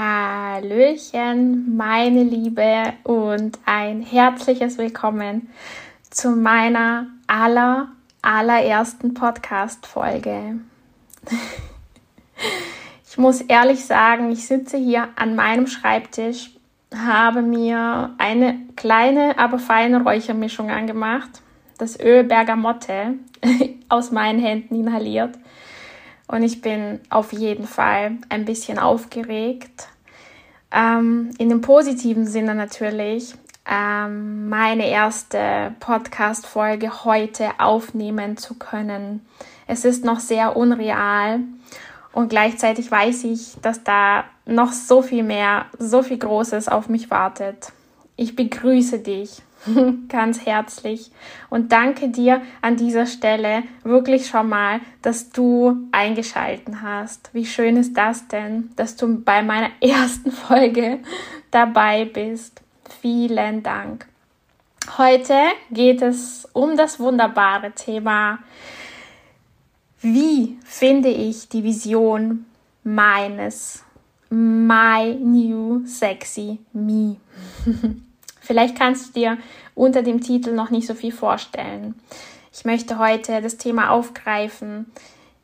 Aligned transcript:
Hallöchen, 0.00 1.76
meine 1.76 2.22
Liebe 2.22 2.92
und 3.02 3.58
ein 3.66 4.00
herzliches 4.00 4.78
Willkommen 4.78 5.50
zu 6.08 6.30
meiner 6.30 7.08
aller, 7.26 7.88
allerersten 8.22 9.14
Podcast-Folge. 9.14 10.60
Ich 13.10 13.18
muss 13.18 13.40
ehrlich 13.40 13.84
sagen, 13.84 14.30
ich 14.30 14.46
sitze 14.46 14.76
hier 14.76 15.08
an 15.16 15.34
meinem 15.34 15.66
Schreibtisch, 15.66 16.52
habe 16.94 17.42
mir 17.42 18.14
eine 18.18 18.56
kleine, 18.76 19.36
aber 19.36 19.58
feine 19.58 20.04
Räuchermischung 20.04 20.70
angemacht, 20.70 21.42
das 21.78 21.98
Öl 21.98 22.22
Bergamotte 22.22 23.14
aus 23.88 24.12
meinen 24.12 24.38
Händen 24.38 24.76
inhaliert 24.76 25.36
und 26.28 26.42
ich 26.42 26.60
bin 26.60 27.00
auf 27.10 27.32
jeden 27.32 27.66
Fall 27.66 28.18
ein 28.28 28.44
bisschen 28.44 28.78
aufgeregt. 28.78 29.88
Ähm, 30.70 31.30
in 31.38 31.48
dem 31.48 31.60
positiven 31.60 32.26
Sinne 32.26 32.54
natürlich, 32.54 33.34
ähm, 33.68 34.48
meine 34.48 34.88
erste 34.88 35.74
Podcast-Folge 35.80 37.04
heute 37.04 37.50
aufnehmen 37.58 38.36
zu 38.36 38.54
können. 38.54 39.26
Es 39.66 39.84
ist 39.84 40.04
noch 40.04 40.20
sehr 40.20 40.56
unreal 40.56 41.40
und 42.12 42.28
gleichzeitig 42.28 42.90
weiß 42.90 43.24
ich, 43.24 43.56
dass 43.60 43.84
da 43.84 44.24
noch 44.46 44.72
so 44.72 45.02
viel 45.02 45.22
mehr, 45.22 45.66
so 45.78 46.02
viel 46.02 46.18
Großes 46.18 46.68
auf 46.68 46.88
mich 46.88 47.10
wartet. 47.10 47.72
Ich 48.16 48.34
begrüße 48.34 48.98
dich 48.98 49.42
ganz 50.08 50.44
herzlich 50.44 51.10
und 51.50 51.72
danke 51.72 52.08
dir 52.08 52.42
an 52.60 52.76
dieser 52.76 53.06
Stelle 53.06 53.62
wirklich 53.82 54.26
schon 54.26 54.48
mal, 54.48 54.80
dass 55.02 55.30
du 55.30 55.88
eingeschalten 55.92 56.82
hast. 56.82 57.30
Wie 57.32 57.46
schön 57.46 57.76
ist 57.76 57.96
das 57.96 58.28
denn, 58.28 58.70
dass 58.76 58.96
du 58.96 59.22
bei 59.22 59.42
meiner 59.42 59.70
ersten 59.80 60.30
Folge 60.32 61.00
dabei 61.50 62.04
bist. 62.04 62.62
Vielen 63.00 63.62
Dank. 63.62 64.06
Heute 64.96 65.34
geht 65.70 66.00
es 66.02 66.48
um 66.52 66.76
das 66.76 66.98
wunderbare 66.98 67.72
Thema, 67.72 68.38
wie 70.00 70.58
finde 70.64 71.08
ich 71.08 71.48
die 71.48 71.64
Vision 71.64 72.46
meines 72.84 73.84
My 74.30 75.14
New 75.14 75.84
Sexy 75.86 76.58
Me. 76.72 77.16
Vielleicht 78.48 78.78
kannst 78.78 79.08
du 79.08 79.20
dir 79.20 79.36
unter 79.74 80.00
dem 80.00 80.22
Titel 80.22 80.52
noch 80.52 80.70
nicht 80.70 80.86
so 80.86 80.94
viel 80.94 81.12
vorstellen. 81.12 82.00
Ich 82.50 82.64
möchte 82.64 82.98
heute 82.98 83.42
das 83.42 83.58
Thema 83.58 83.90
aufgreifen. 83.90 84.90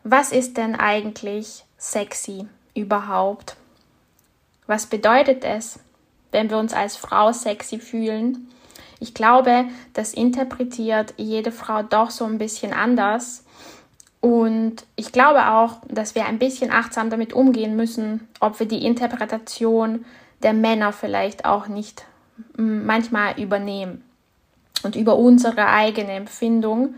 Was 0.05 0.33
ist 0.33 0.57
denn 0.57 0.75
eigentlich 0.75 1.67
sexy 1.77 2.47
überhaupt? 2.75 3.57
Was 4.67 4.87
bedeutet 4.87 5.45
es, 5.45 5.81
wenn 6.33 6.49
wir 6.49 6.57
uns 6.57 6.73
als 6.73 6.97
Frau 6.97 7.31
sexy 7.31 7.79
fühlen? 7.79 8.49
Ich 9.01 9.13
glaube, 9.13 9.67
das 9.93 10.15
interpretiert 10.15 11.13
jede 11.19 11.53
Frau 11.53 11.83
doch 11.83 12.09
so 12.09 12.25
ein 12.25 12.39
bisschen 12.39 12.73
anders. 12.73 13.45
Und 14.23 14.87
ich 14.97 15.13
glaube 15.13 15.51
auch, 15.51 15.77
dass 15.89 16.15
wir 16.15 16.25
ein 16.25 16.39
bisschen 16.39 16.71
achtsam 16.73 17.11
damit 17.11 17.35
umgehen 17.35 17.77
müssen, 17.77 18.27
ob 18.41 18.61
wir 18.61 18.67
die 18.67 18.87
Interpretation 18.87 20.07
der 20.43 20.55
Männer 20.55 20.91
vielleicht 20.91 21.45
auch 21.45 21.69
nicht 21.69 22.07
manchmal 22.57 23.41
übernehmen 23.41 24.05
und 24.83 24.97
über 24.97 25.17
unsere 25.17 25.69
eigene 25.69 26.13
Empfindung 26.13 26.95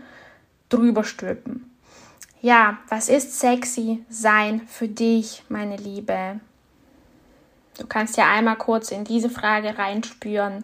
drüber 0.69 1.03
stülpen. 1.03 1.71
Ja, 2.41 2.77
was 2.89 3.09
ist 3.09 3.39
sexy 3.39 4.03
sein 4.09 4.61
für 4.67 4.87
dich, 4.87 5.43
meine 5.49 5.77
Liebe? 5.77 6.39
Du 7.77 7.87
kannst 7.87 8.17
ja 8.17 8.31
einmal 8.31 8.57
kurz 8.57 8.91
in 8.91 9.03
diese 9.03 9.29
Frage 9.29 9.77
reinspüren. 9.77 10.63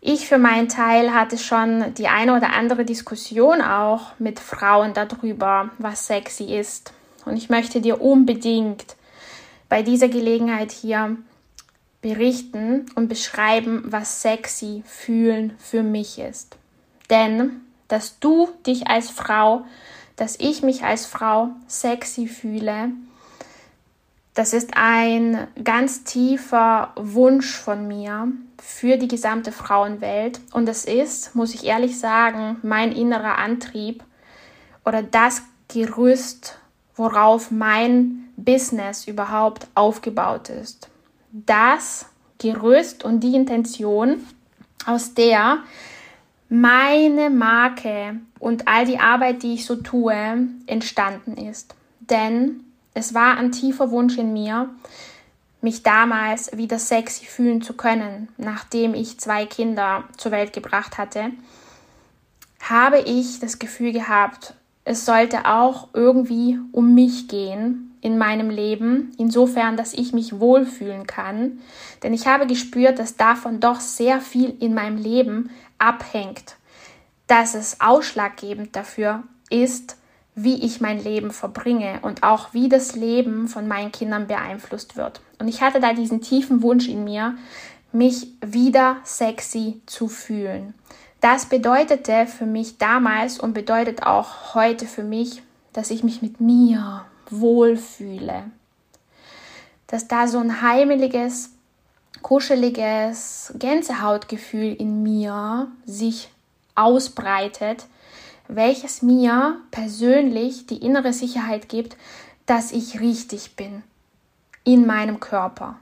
Ich 0.00 0.28
für 0.28 0.38
meinen 0.38 0.68
Teil 0.68 1.12
hatte 1.12 1.38
schon 1.38 1.94
die 1.94 2.08
eine 2.08 2.36
oder 2.36 2.52
andere 2.52 2.84
Diskussion 2.84 3.60
auch 3.60 4.12
mit 4.18 4.38
Frauen 4.38 4.94
darüber, 4.94 5.70
was 5.78 6.06
sexy 6.06 6.56
ist. 6.56 6.92
Und 7.24 7.36
ich 7.36 7.50
möchte 7.50 7.80
dir 7.80 8.00
unbedingt 8.00 8.96
bei 9.68 9.82
dieser 9.82 10.08
Gelegenheit 10.08 10.70
hier 10.70 11.16
berichten 12.00 12.86
und 12.94 13.08
beschreiben, 13.08 13.84
was 13.86 14.22
sexy 14.22 14.82
fühlen 14.86 15.54
für 15.58 15.82
mich 15.82 16.18
ist. 16.18 16.56
Denn, 17.10 17.62
dass 17.88 18.18
du 18.20 18.48
dich 18.66 18.86
als 18.86 19.10
Frau, 19.10 19.64
dass 20.16 20.38
ich 20.38 20.62
mich 20.62 20.84
als 20.84 21.06
Frau 21.06 21.50
sexy 21.66 22.26
fühle, 22.28 22.90
das 24.34 24.52
ist 24.52 24.70
ein 24.76 25.48
ganz 25.64 26.04
tiefer 26.04 26.92
Wunsch 26.94 27.56
von 27.56 27.88
mir 27.88 28.28
für 28.62 28.96
die 28.96 29.08
gesamte 29.08 29.50
Frauenwelt. 29.50 30.40
Und 30.52 30.68
es 30.68 30.84
ist, 30.84 31.34
muss 31.34 31.54
ich 31.54 31.64
ehrlich 31.64 31.98
sagen, 31.98 32.58
mein 32.62 32.92
innerer 32.92 33.38
Antrieb 33.38 34.04
oder 34.84 35.02
das 35.02 35.42
Gerüst, 35.66 36.56
worauf 36.94 37.50
mein 37.50 38.28
Business 38.36 39.08
überhaupt 39.08 39.66
aufgebaut 39.74 40.50
ist 40.50 40.88
das 41.32 42.06
Gerüst 42.38 43.04
und 43.04 43.20
die 43.20 43.34
Intention, 43.34 44.26
aus 44.86 45.14
der 45.14 45.58
meine 46.48 47.30
Marke 47.30 48.20
und 48.38 48.68
all 48.68 48.86
die 48.86 48.98
Arbeit, 48.98 49.42
die 49.42 49.54
ich 49.54 49.66
so 49.66 49.76
tue, 49.76 50.48
entstanden 50.66 51.36
ist. 51.36 51.74
Denn 52.00 52.64
es 52.94 53.12
war 53.12 53.36
ein 53.36 53.52
tiefer 53.52 53.90
Wunsch 53.90 54.16
in 54.16 54.32
mir, 54.32 54.70
mich 55.60 55.82
damals 55.82 56.56
wieder 56.56 56.78
sexy 56.78 57.26
fühlen 57.26 57.60
zu 57.60 57.74
können, 57.74 58.28
nachdem 58.38 58.94
ich 58.94 59.18
zwei 59.18 59.44
Kinder 59.44 60.04
zur 60.16 60.32
Welt 60.32 60.52
gebracht 60.52 60.96
hatte, 60.96 61.32
habe 62.60 63.00
ich 63.00 63.40
das 63.40 63.58
Gefühl 63.58 63.92
gehabt, 63.92 64.54
es 64.84 65.04
sollte 65.04 65.44
auch 65.46 65.88
irgendwie 65.92 66.58
um 66.72 66.94
mich 66.94 67.28
gehen 67.28 67.87
in 68.00 68.18
meinem 68.18 68.50
Leben, 68.50 69.12
insofern, 69.18 69.76
dass 69.76 69.94
ich 69.94 70.12
mich 70.12 70.40
wohlfühlen 70.40 71.06
kann. 71.06 71.58
Denn 72.02 72.14
ich 72.14 72.26
habe 72.26 72.46
gespürt, 72.46 72.98
dass 72.98 73.16
davon 73.16 73.60
doch 73.60 73.80
sehr 73.80 74.20
viel 74.20 74.54
in 74.60 74.74
meinem 74.74 74.96
Leben 74.96 75.50
abhängt, 75.78 76.56
dass 77.26 77.54
es 77.54 77.80
ausschlaggebend 77.80 78.74
dafür 78.76 79.22
ist, 79.50 79.96
wie 80.34 80.64
ich 80.64 80.80
mein 80.80 81.02
Leben 81.02 81.32
verbringe 81.32 81.98
und 82.02 82.22
auch 82.22 82.54
wie 82.54 82.68
das 82.68 82.94
Leben 82.94 83.48
von 83.48 83.66
meinen 83.66 83.90
Kindern 83.90 84.28
beeinflusst 84.28 84.96
wird. 84.96 85.20
Und 85.40 85.48
ich 85.48 85.62
hatte 85.62 85.80
da 85.80 85.92
diesen 85.92 86.20
tiefen 86.20 86.62
Wunsch 86.62 86.88
in 86.88 87.02
mir, 87.02 87.36
mich 87.92 88.28
wieder 88.40 88.98
sexy 89.02 89.80
zu 89.86 90.08
fühlen. 90.08 90.74
Das 91.20 91.46
bedeutete 91.46 92.26
für 92.26 92.46
mich 92.46 92.78
damals 92.78 93.40
und 93.40 93.52
bedeutet 93.52 94.04
auch 94.04 94.54
heute 94.54 94.86
für 94.86 95.02
mich, 95.02 95.42
dass 95.72 95.90
ich 95.90 96.04
mich 96.04 96.22
mit 96.22 96.40
mir, 96.40 97.04
wohlfühle. 97.30 98.44
Dass 99.86 100.08
da 100.08 100.26
so 100.26 100.38
ein 100.38 100.62
heimeliges, 100.62 101.50
kuscheliges 102.22 103.52
Gänsehautgefühl 103.58 104.74
in 104.74 105.02
mir 105.02 105.68
sich 105.86 106.30
ausbreitet, 106.74 107.86
welches 108.48 109.02
mir 109.02 109.60
persönlich 109.70 110.66
die 110.66 110.78
innere 110.78 111.12
Sicherheit 111.12 111.68
gibt, 111.68 111.96
dass 112.46 112.72
ich 112.72 113.00
richtig 113.00 113.56
bin 113.56 113.82
in 114.64 114.86
meinem 114.86 115.20
Körper. 115.20 115.76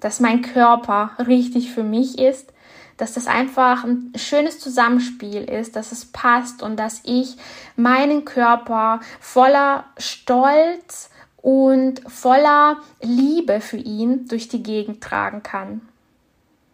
Dass 0.00 0.20
mein 0.20 0.42
Körper 0.42 1.12
richtig 1.26 1.70
für 1.70 1.82
mich 1.82 2.18
ist, 2.18 2.51
dass 2.96 3.14
das 3.14 3.26
einfach 3.26 3.84
ein 3.84 4.12
schönes 4.16 4.58
Zusammenspiel 4.58 5.44
ist, 5.44 5.76
dass 5.76 5.92
es 5.92 6.04
passt 6.06 6.62
und 6.62 6.76
dass 6.76 7.00
ich 7.04 7.36
meinen 7.76 8.24
Körper 8.24 9.00
voller 9.20 9.84
Stolz 9.98 11.10
und 11.42 12.00
voller 12.06 12.78
Liebe 13.00 13.60
für 13.60 13.76
ihn 13.76 14.28
durch 14.28 14.48
die 14.48 14.62
Gegend 14.62 15.02
tragen 15.02 15.42
kann. 15.42 15.82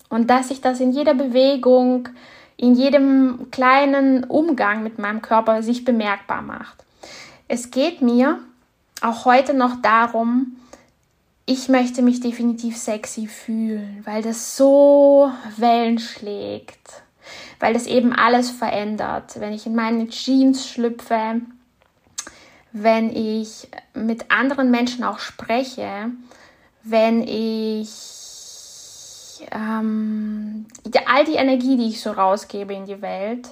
Und 0.08 0.28
dass 0.30 0.50
ich 0.50 0.60
das 0.60 0.80
in 0.80 0.92
jeder 0.92 1.14
Bewegung, 1.14 2.08
in 2.56 2.74
jedem 2.74 3.50
kleinen 3.50 4.24
Umgang 4.24 4.82
mit 4.82 4.98
meinem 4.98 5.22
Körper 5.22 5.62
sich 5.62 5.84
bemerkbar 5.84 6.42
macht. 6.42 6.84
Es 7.46 7.70
geht 7.70 8.02
mir 8.02 8.38
auch 9.00 9.24
heute 9.24 9.54
noch 9.54 9.80
darum, 9.80 10.56
ich 11.48 11.70
möchte 11.70 12.02
mich 12.02 12.20
definitiv 12.20 12.76
sexy 12.76 13.26
fühlen, 13.26 14.02
weil 14.04 14.20
das 14.20 14.54
so 14.58 15.32
Wellen 15.56 15.98
schlägt, 15.98 17.02
weil 17.58 17.72
das 17.72 17.86
eben 17.86 18.12
alles 18.12 18.50
verändert. 18.50 19.40
Wenn 19.40 19.54
ich 19.54 19.64
in 19.64 19.74
meine 19.74 20.08
Jeans 20.08 20.68
schlüpfe, 20.68 21.40
wenn 22.72 23.16
ich 23.16 23.66
mit 23.94 24.30
anderen 24.30 24.70
Menschen 24.70 25.04
auch 25.04 25.20
spreche, 25.20 26.10
wenn 26.82 27.22
ich 27.22 27.88
ähm, 29.50 30.66
all 31.06 31.24
die 31.24 31.36
Energie, 31.36 31.78
die 31.78 31.88
ich 31.88 32.02
so 32.02 32.10
rausgebe 32.10 32.74
in 32.74 32.84
die 32.84 33.00
Welt, 33.00 33.48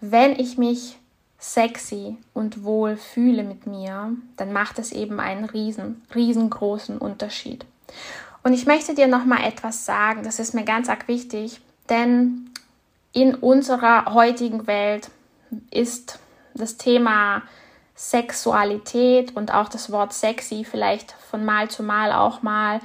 wenn 0.00 0.38
ich 0.38 0.58
mich 0.58 0.96
sexy 1.52 2.16
und 2.32 2.64
wohl 2.64 2.96
fühle 2.96 3.42
mit 3.42 3.66
mir, 3.66 4.16
dann 4.36 4.52
macht 4.52 4.78
es 4.78 4.92
eben 4.92 5.20
einen 5.20 5.44
riesen, 5.44 6.02
riesengroßen 6.14 6.96
Unterschied. 6.98 7.66
Und 8.42 8.54
ich 8.54 8.66
möchte 8.66 8.94
dir 8.94 9.08
noch 9.08 9.24
mal 9.26 9.44
etwas 9.44 9.84
sagen, 9.84 10.22
das 10.22 10.38
ist 10.38 10.54
mir 10.54 10.64
ganz 10.64 10.88
arg 10.88 11.06
wichtig, 11.06 11.60
denn 11.90 12.50
in 13.12 13.34
unserer 13.34 14.14
heutigen 14.14 14.66
Welt 14.66 15.10
ist 15.70 16.18
das 16.54 16.78
Thema 16.78 17.42
Sexualität 17.94 19.36
und 19.36 19.52
auch 19.52 19.68
das 19.68 19.92
Wort 19.92 20.12
sexy 20.14 20.64
vielleicht 20.64 21.12
von 21.12 21.44
Mal 21.44 21.68
zu 21.68 21.82
Mal 21.82 22.12
auch 22.12 22.42
mal 22.42 22.80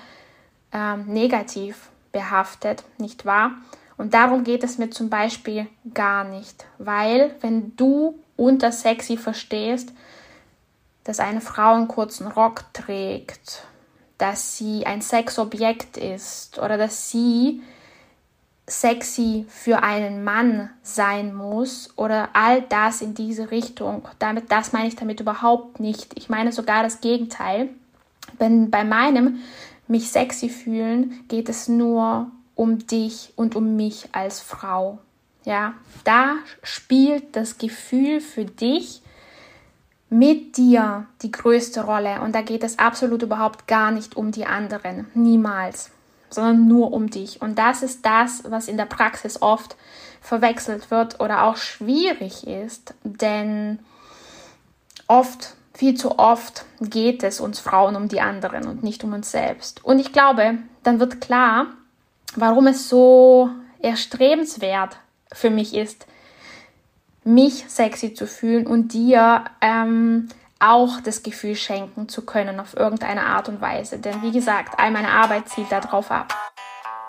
ähm, 0.72 1.06
negativ 1.08 1.90
behaftet, 2.12 2.84
nicht 2.98 3.26
wahr? 3.26 3.52
Und 3.98 4.14
darum 4.14 4.44
geht 4.44 4.64
es 4.64 4.78
mir 4.78 4.90
zum 4.90 5.10
Beispiel 5.10 5.68
gar 5.94 6.24
nicht, 6.24 6.66
weil 6.78 7.36
wenn 7.42 7.76
du 7.76 8.20
unter 8.40 8.72
sexy 8.72 9.18
verstehst, 9.18 9.92
dass 11.04 11.20
eine 11.20 11.42
Frau 11.42 11.76
einen 11.76 11.88
kurzen 11.88 12.28
Rock 12.28 12.66
trägt, 12.74 13.64
dass 14.18 14.58
sie 14.58 14.86
ein 14.86 15.02
Sexobjekt 15.02 15.98
ist 15.98 16.60
oder 16.60 16.78
dass 16.78 17.10
sie 17.10 17.62
sexy 18.68 19.46
für 19.50 19.82
einen 19.82 20.24
Mann 20.24 20.70
sein 20.84 21.34
muss 21.34 21.92
oder 21.96 22.30
all 22.34 22.62
das 22.62 23.02
in 23.02 23.16
diese 23.16 23.52
Richtung. 23.52 24.08
Damit, 24.20 24.52
das 24.52 24.74
meine 24.74 24.88
ich 24.88 24.96
damit 24.96 25.20
überhaupt 25.20 25.80
nicht. 25.80 26.18
Ich 26.18 26.30
meine 26.30 26.52
sogar 26.52 26.84
das 26.84 27.02
Gegenteil. 27.02 27.70
Wenn 28.38 28.70
bei 28.70 28.84
meinem 28.84 29.40
mich 29.88 30.12
sexy 30.12 30.50
fühlen 30.50 31.24
geht 31.28 31.50
es 31.50 31.68
nur 31.68 32.30
um 32.54 32.86
dich 32.86 33.34
und 33.36 33.56
um 33.56 33.76
mich 33.76 34.10
als 34.12 34.40
Frau. 34.40 35.00
Ja, 35.50 35.74
da 36.04 36.36
spielt 36.62 37.36
das 37.36 37.58
Gefühl 37.58 38.22
für 38.22 38.46
dich 38.46 39.02
mit 40.08 40.58
dir 40.58 41.08
die 41.24 41.32
größte 41.32 41.86
Rolle 41.86 42.22
und 42.22 42.36
da 42.36 42.44
geht 42.44 42.64
es 42.64 42.78
absolut 42.78 43.24
überhaupt 43.24 43.66
gar 43.66 43.90
nicht 43.90 44.16
um 44.16 44.32
die 44.32 44.46
anderen, 44.46 45.08
niemals, 45.16 45.90
sondern 46.30 46.68
nur 46.68 46.94
um 46.94 47.10
dich. 47.10 47.42
Und 47.42 47.58
das 47.58 47.82
ist 47.82 48.06
das, 48.06 48.44
was 48.48 48.68
in 48.68 48.78
der 48.78 48.86
Praxis 48.86 49.42
oft 49.42 49.76
verwechselt 50.22 50.92
wird 50.92 51.20
oder 51.20 51.46
auch 51.46 51.58
schwierig 51.58 52.46
ist, 52.46 52.94
denn 53.04 53.80
oft, 55.08 55.56
viel 55.74 55.96
zu 55.96 56.20
oft 56.20 56.66
geht 56.80 57.24
es 57.24 57.40
uns 57.40 57.60
Frauen 57.60 57.96
um 57.96 58.08
die 58.08 58.22
anderen 58.22 58.68
und 58.68 58.84
nicht 58.84 59.04
um 59.04 59.14
uns 59.14 59.32
selbst. 59.32 59.84
Und 59.84 59.98
ich 59.98 60.14
glaube, 60.14 60.60
dann 60.84 61.00
wird 61.00 61.22
klar, 61.22 61.66
warum 62.36 62.68
es 62.68 62.88
so 62.88 63.50
erstrebenswert 63.82 65.00
für 65.32 65.50
mich 65.50 65.76
ist, 65.76 66.08
mich 67.24 67.66
sexy 67.68 68.14
zu 68.14 68.28
fühlen 68.28 68.66
und 68.66 68.94
dir 68.94 69.46
ähm, 69.62 70.30
auch 70.60 71.00
das 71.02 71.24
Gefühl 71.24 71.56
schenken 71.56 72.10
zu 72.10 72.26
können 72.26 72.60
auf 72.60 72.76
irgendeine 72.76 73.26
Art 73.26 73.50
und 73.50 73.62
Weise. 73.62 74.00
Denn 74.00 74.22
wie 74.22 74.32
gesagt, 74.32 74.80
all 74.80 74.92
meine 74.92 75.10
Arbeit 75.10 75.50
zielt 75.50 75.72
darauf 75.72 76.12
ab. 76.12 76.34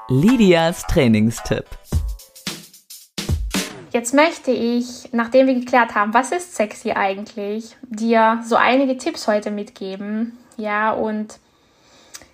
Lydias 0.08 0.82
Trainingstipp. 0.86 1.66
Jetzt 3.92 4.14
möchte 4.14 4.52
ich, 4.52 5.08
nachdem 5.12 5.48
wir 5.48 5.54
geklärt 5.54 5.96
haben, 5.96 6.14
was 6.14 6.30
ist 6.30 6.54
sexy 6.54 6.92
eigentlich, 6.92 7.76
dir 7.82 8.40
so 8.46 8.54
einige 8.54 8.96
Tipps 8.96 9.26
heute 9.26 9.50
mitgeben. 9.50 10.38
Ja, 10.56 10.92
und 10.92 11.40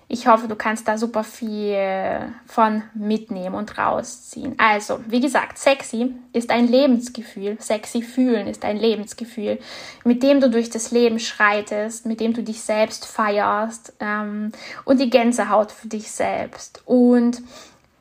ich 0.09 0.29
hoffe, 0.29 0.47
du 0.47 0.55
kannst 0.55 0.87
da 0.87 0.99
super 0.99 1.25
viel 1.25 2.33
von 2.47 2.83
mitnehmen 2.95 3.57
und 3.57 3.77
rausziehen. 3.77 4.55
Also, 4.57 5.01
wie 5.09 5.21
gesagt, 5.21 5.59
sexy 5.59 6.15
ist 6.33 6.51
ein 6.51 6.69
Lebensgefühl. 6.69 7.57
Sexy 7.61 8.03
fühlen 8.03 8.47
ist 8.47 8.65
ein 8.65 8.77
Lebensgefühl, 8.77 9.59
mit 10.05 10.23
dem 10.23 10.41
du 10.41 10.49
durch 10.49 10.71
das 10.71 10.93
Leben 10.93 11.19
schreitest, 11.19 12.07
mit 12.07 12.21
dem 12.21 12.35
du 12.35 12.45
dich 12.45 12.63
selbst 12.63 13.05
feierst 13.05 13.95
ähm, 13.99 14.53
und 14.85 15.01
die 15.01 15.11
Gänsehaut 15.11 15.73
für 15.73 15.89
dich 15.89 16.09
selbst. 16.13 16.83
Und 16.87 17.43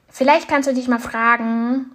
vielleicht 0.08 0.48
kannst 0.48 0.70
du 0.70 0.76
dich 0.76 0.88
mal 0.88 1.00
fragen, 1.00 1.92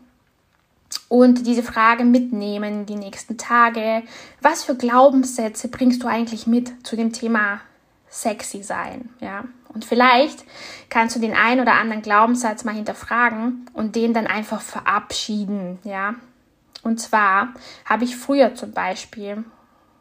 und 1.08 1.46
diese 1.46 1.62
Frage 1.62 2.04
mitnehmen 2.04 2.86
die 2.86 2.96
nächsten 2.96 3.36
Tage. 3.36 4.02
Was 4.40 4.64
für 4.64 4.76
Glaubenssätze 4.76 5.68
bringst 5.68 6.02
du 6.02 6.08
eigentlich 6.08 6.46
mit 6.46 6.86
zu 6.86 6.96
dem 6.96 7.12
Thema 7.12 7.60
sexy 8.08 8.62
sein? 8.62 9.08
Ja, 9.20 9.44
und 9.72 9.84
vielleicht 9.84 10.44
kannst 10.88 11.16
du 11.16 11.20
den 11.20 11.34
einen 11.34 11.60
oder 11.60 11.74
anderen 11.74 12.02
Glaubenssatz 12.02 12.64
mal 12.64 12.74
hinterfragen 12.74 13.66
und 13.72 13.94
den 13.96 14.14
dann 14.14 14.26
einfach 14.26 14.60
verabschieden, 14.60 15.78
ja. 15.84 16.14
Und 16.82 16.98
zwar 16.98 17.48
habe 17.84 18.04
ich 18.04 18.16
früher 18.16 18.54
zum 18.54 18.72
Beispiel 18.72 19.44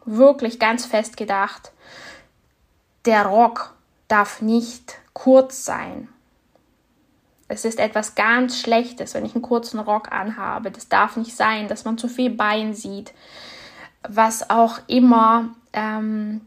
wirklich 0.05 0.59
ganz 0.59 0.85
fest 0.85 1.17
gedacht, 1.17 1.71
der 3.05 3.25
Rock 3.25 3.75
darf 4.07 4.41
nicht 4.41 4.99
kurz 5.13 5.65
sein. 5.65 6.07
Es 7.47 7.65
ist 7.65 7.79
etwas 7.79 8.15
ganz 8.15 8.59
Schlechtes, 8.59 9.13
wenn 9.13 9.25
ich 9.25 9.33
einen 9.33 9.41
kurzen 9.41 9.79
Rock 9.79 10.11
anhabe. 10.11 10.71
Das 10.71 10.87
darf 10.87 11.17
nicht 11.17 11.35
sein, 11.35 11.67
dass 11.67 11.83
man 11.83 11.97
zu 11.97 12.07
viel 12.07 12.29
Bein 12.29 12.73
sieht. 12.73 13.13
Was 14.07 14.49
auch 14.49 14.79
immer 14.87 15.49
ähm, 15.73 16.41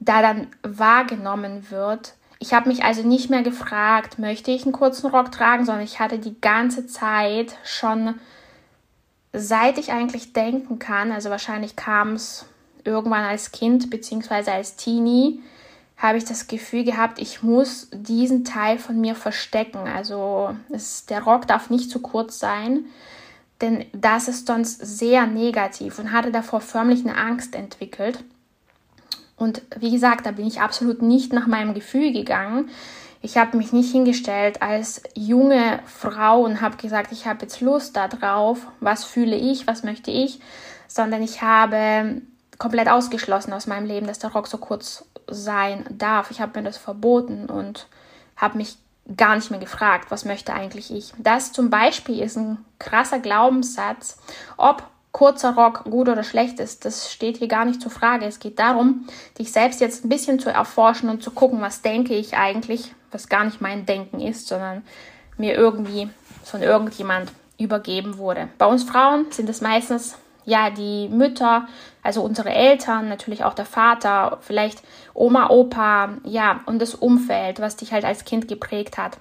da 0.00 0.22
dann 0.22 0.48
wahrgenommen 0.62 1.70
wird, 1.70 2.14
ich 2.38 2.52
habe 2.52 2.68
mich 2.68 2.84
also 2.84 3.02
nicht 3.06 3.30
mehr 3.30 3.42
gefragt, 3.42 4.18
möchte 4.18 4.50
ich 4.50 4.64
einen 4.64 4.72
kurzen 4.72 5.10
Rock 5.10 5.32
tragen, 5.32 5.64
sondern 5.64 5.84
ich 5.84 6.00
hatte 6.00 6.18
die 6.18 6.40
ganze 6.40 6.86
Zeit 6.86 7.56
schon, 7.64 8.14
seit 9.32 9.78
ich 9.78 9.92
eigentlich 9.92 10.32
denken 10.32 10.78
kann, 10.78 11.12
also 11.12 11.30
wahrscheinlich 11.30 11.76
kam 11.76 12.12
es 12.14 12.46
irgendwann 12.84 13.24
als 13.24 13.52
Kind 13.52 13.90
bzw. 13.90 14.50
als 14.50 14.76
Teenie, 14.76 15.42
habe 15.96 16.18
ich 16.18 16.24
das 16.24 16.48
Gefühl 16.48 16.84
gehabt, 16.84 17.18
ich 17.18 17.42
muss 17.42 17.88
diesen 17.92 18.44
Teil 18.44 18.78
von 18.78 19.00
mir 19.00 19.14
verstecken. 19.14 19.88
Also 19.88 20.54
es, 20.70 21.06
der 21.06 21.22
Rock 21.22 21.46
darf 21.46 21.70
nicht 21.70 21.90
zu 21.90 22.00
kurz 22.00 22.38
sein, 22.38 22.84
denn 23.60 23.86
das 23.92 24.28
ist 24.28 24.46
sonst 24.46 24.84
sehr 24.84 25.26
negativ 25.26 25.98
und 25.98 26.12
hatte 26.12 26.32
davor 26.32 26.60
förmlich 26.60 27.00
eine 27.00 27.16
Angst 27.16 27.54
entwickelt. 27.54 28.24
Und 29.36 29.62
wie 29.76 29.90
gesagt, 29.90 30.26
da 30.26 30.30
bin 30.30 30.46
ich 30.46 30.60
absolut 30.60 31.02
nicht 31.02 31.32
nach 31.32 31.46
meinem 31.46 31.74
Gefühl 31.74 32.12
gegangen. 32.12 32.70
Ich 33.20 33.36
habe 33.36 33.56
mich 33.56 33.72
nicht 33.72 33.90
hingestellt 33.90 34.60
als 34.60 35.02
junge 35.14 35.80
Frau 35.86 36.42
und 36.42 36.60
habe 36.60 36.76
gesagt, 36.76 37.10
ich 37.10 37.26
habe 37.26 37.40
jetzt 37.42 37.60
Lust 37.60 37.96
darauf, 37.96 38.66
was 38.80 39.04
fühle 39.04 39.36
ich, 39.36 39.66
was 39.66 39.82
möchte 39.82 40.10
ich, 40.10 40.40
sondern 40.88 41.22
ich 41.22 41.40
habe 41.40 42.20
komplett 42.58 42.88
ausgeschlossen 42.88 43.52
aus 43.52 43.66
meinem 43.66 43.86
Leben, 43.86 44.06
dass 44.06 44.18
der 44.18 44.30
Rock 44.32 44.46
so 44.46 44.58
kurz 44.58 45.06
sein 45.26 45.84
darf. 45.90 46.30
Ich 46.30 46.40
habe 46.40 46.60
mir 46.60 46.64
das 46.64 46.76
verboten 46.76 47.46
und 47.46 47.86
habe 48.36 48.58
mich 48.58 48.76
gar 49.16 49.36
nicht 49.36 49.50
mehr 49.50 49.60
gefragt, 49.60 50.10
was 50.10 50.24
möchte 50.24 50.54
eigentlich 50.54 50.92
ich. 50.92 51.12
Das 51.18 51.52
zum 51.52 51.70
Beispiel 51.70 52.20
ist 52.20 52.36
ein 52.36 52.64
krasser 52.78 53.18
Glaubenssatz, 53.18 54.18
ob 54.56 54.82
kurzer 55.14 55.54
Rock 55.54 55.84
gut 55.84 56.08
oder 56.08 56.24
schlecht 56.24 56.58
ist, 56.58 56.84
das 56.84 57.12
steht 57.12 57.36
hier 57.36 57.46
gar 57.46 57.64
nicht 57.64 57.80
zur 57.80 57.92
Frage. 57.92 58.26
Es 58.26 58.40
geht 58.40 58.58
darum, 58.58 59.06
dich 59.38 59.52
selbst 59.52 59.80
jetzt 59.80 60.04
ein 60.04 60.08
bisschen 60.08 60.40
zu 60.40 60.50
erforschen 60.50 61.08
und 61.08 61.22
zu 61.22 61.30
gucken, 61.30 61.60
was 61.60 61.82
denke 61.82 62.14
ich 62.14 62.36
eigentlich, 62.36 62.92
was 63.12 63.28
gar 63.28 63.44
nicht 63.44 63.60
mein 63.60 63.86
Denken 63.86 64.20
ist, 64.20 64.48
sondern 64.48 64.82
mir 65.38 65.54
irgendwie 65.54 66.10
von 66.42 66.62
irgendjemand 66.62 67.30
übergeben 67.58 68.18
wurde. 68.18 68.48
Bei 68.58 68.66
uns 68.66 68.82
Frauen 68.82 69.26
sind 69.30 69.48
es 69.48 69.60
meistens 69.60 70.16
ja 70.46 70.70
die 70.70 71.08
Mütter, 71.08 71.68
also 72.02 72.20
unsere 72.20 72.50
Eltern, 72.50 73.08
natürlich 73.08 73.44
auch 73.44 73.54
der 73.54 73.66
Vater, 73.66 74.38
vielleicht 74.40 74.82
Oma, 75.14 75.48
Opa, 75.48 76.14
ja, 76.24 76.60
und 76.66 76.82
das 76.82 76.92
Umfeld, 76.96 77.60
was 77.60 77.76
dich 77.76 77.92
halt 77.92 78.04
als 78.04 78.24
Kind 78.24 78.48
geprägt 78.48 78.98
hat. 78.98 79.16